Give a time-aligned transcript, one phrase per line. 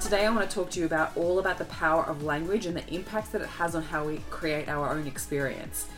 [0.00, 2.74] Today, I want to talk to you about all about the power of language and
[2.74, 5.88] the impact that it has on how we create our own experience.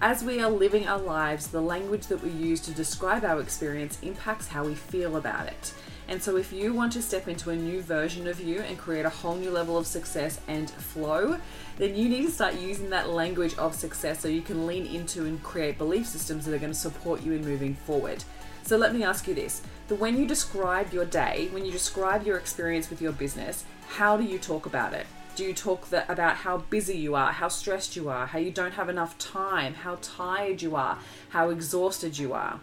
[0.00, 3.98] As we are living our lives, the language that we use to describe our experience
[4.02, 5.74] impacts how we feel about it.
[6.06, 9.06] And so, if you want to step into a new version of you and create
[9.06, 11.38] a whole new level of success and flow,
[11.78, 15.24] then you need to start using that language of success so you can lean into
[15.24, 18.22] and create belief systems that are going to support you in moving forward.
[18.64, 19.62] So let me ask you this.
[19.88, 24.16] The when you describe your day, when you describe your experience with your business, how
[24.16, 25.06] do you talk about it?
[25.36, 28.72] Do you talk about how busy you are, how stressed you are, how you don't
[28.72, 30.98] have enough time, how tired you are,
[31.30, 32.60] how exhausted you are?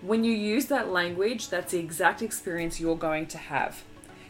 [0.00, 3.82] When you use that language, that's the exact experience you're going to have.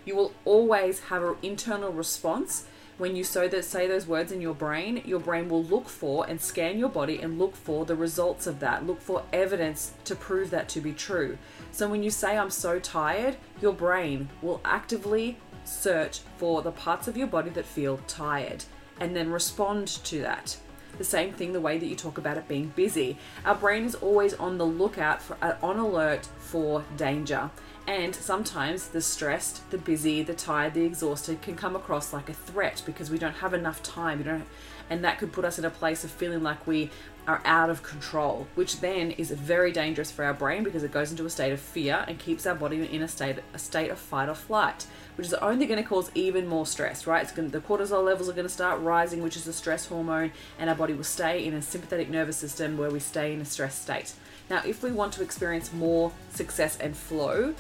[0.04, 2.66] You will always have an internal response
[2.98, 6.28] when you say those, say those words in your brain, your brain will look for
[6.28, 10.16] and scan your body and look for the results of that, look for evidence to
[10.16, 11.38] prove that to be true.
[11.70, 17.06] So when you say, I'm so tired, your brain will actively search for the parts
[17.06, 18.64] of your body that feel tired
[18.98, 20.56] and then respond to that.
[20.98, 23.16] The same thing, the way that you talk about it being busy.
[23.44, 27.50] Our brain is always on the lookout for, uh, on alert for danger.
[27.88, 32.34] And sometimes the stressed, the busy, the tired, the exhausted can come across like a
[32.34, 34.18] threat because we don't have enough time.
[34.18, 34.44] We don't,
[34.90, 36.90] and that could put us in a place of feeling like we
[37.26, 41.10] are out of control, which then is very dangerous for our brain because it goes
[41.10, 43.98] into a state of fear and keeps our body in a state a state of
[43.98, 47.06] fight or flight, which is only going to cause even more stress.
[47.06, 47.22] Right?
[47.22, 49.86] It's going to, the cortisol levels are going to start rising, which is the stress
[49.86, 53.40] hormone, and our body will stay in a sympathetic nervous system where we stay in
[53.40, 54.12] a stress state.
[54.50, 57.54] Now, if we want to experience more success and flow,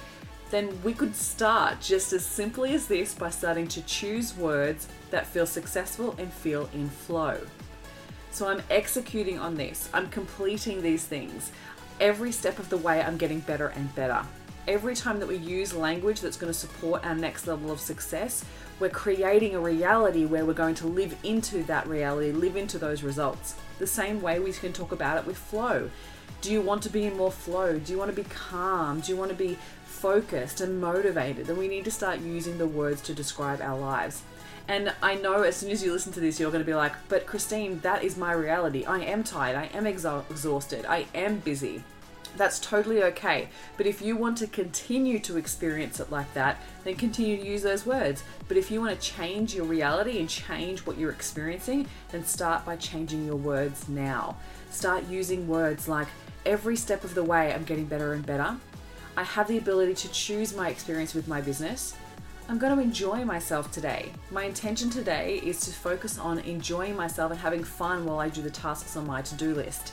[0.50, 5.26] then we could start just as simply as this by starting to choose words that
[5.26, 7.38] feel successful and feel in flow.
[8.30, 11.52] So I'm executing on this, I'm completing these things.
[12.00, 14.24] Every step of the way, I'm getting better and better.
[14.68, 18.44] Every time that we use language that's going to support our next level of success,
[18.78, 23.02] we're creating a reality where we're going to live into that reality, live into those
[23.02, 23.54] results.
[23.78, 25.88] The same way we can talk about it with flow.
[26.42, 27.78] Do you want to be in more flow?
[27.78, 29.00] Do you want to be calm?
[29.00, 29.56] Do you want to be
[29.86, 31.46] focused and motivated?
[31.46, 34.20] Then we need to start using the words to describe our lives.
[34.68, 36.92] And I know as soon as you listen to this, you're going to be like,
[37.08, 38.84] but Christine, that is my reality.
[38.84, 39.56] I am tired.
[39.56, 40.84] I am exhausted.
[40.84, 41.84] I am busy.
[42.38, 43.48] That's totally okay.
[43.76, 47.62] But if you want to continue to experience it like that, then continue to use
[47.64, 48.22] those words.
[48.46, 52.64] But if you want to change your reality and change what you're experiencing, then start
[52.64, 54.36] by changing your words now.
[54.70, 56.06] Start using words like,
[56.46, 58.56] every step of the way, I'm getting better and better.
[59.16, 61.96] I have the ability to choose my experience with my business.
[62.48, 64.12] I'm going to enjoy myself today.
[64.30, 68.42] My intention today is to focus on enjoying myself and having fun while I do
[68.42, 69.92] the tasks on my to do list.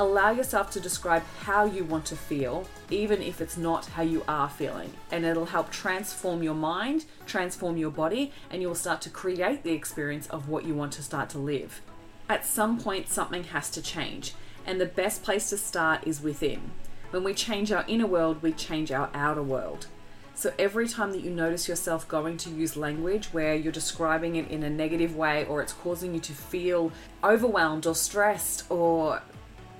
[0.00, 4.22] Allow yourself to describe how you want to feel, even if it's not how you
[4.28, 4.92] are feeling.
[5.10, 9.64] And it'll help transform your mind, transform your body, and you will start to create
[9.64, 11.80] the experience of what you want to start to live.
[12.28, 16.70] At some point, something has to change, and the best place to start is within.
[17.10, 19.88] When we change our inner world, we change our outer world.
[20.36, 24.48] So every time that you notice yourself going to use language where you're describing it
[24.48, 26.92] in a negative way or it's causing you to feel
[27.24, 29.20] overwhelmed or stressed or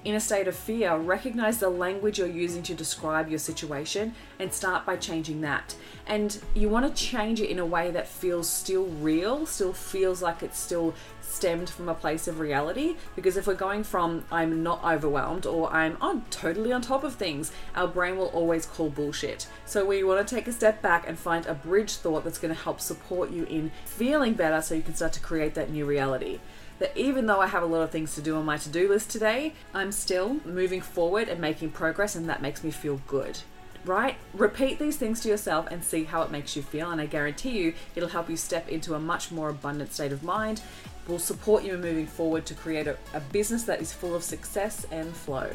[0.04, 4.52] in a state of fear, recognize the language you're using to describe your situation and
[4.52, 5.74] start by changing that.
[6.06, 10.22] And you want to change it in a way that feels still real, still feels
[10.22, 10.94] like it's still
[11.28, 12.96] stemmed from a place of reality.
[13.14, 17.14] Because if we're going from I'm not overwhelmed or I'm on totally on top of
[17.14, 19.46] things, our brain will always call bullshit.
[19.64, 22.54] So we want to take a step back and find a bridge thought that's going
[22.54, 25.84] to help support you in feeling better so you can start to create that new
[25.84, 26.40] reality
[26.78, 28.88] that even though I have a lot of things to do on my to do
[28.88, 33.40] list today, I'm still moving forward and making progress, and that makes me feel good.
[33.84, 34.16] Right?
[34.34, 37.58] Repeat these things to yourself and see how it makes you feel, and I guarantee
[37.58, 40.60] you it'll help you step into a much more abundant state of mind,
[41.08, 44.22] will support you in moving forward to create a, a business that is full of
[44.22, 45.50] success and flow.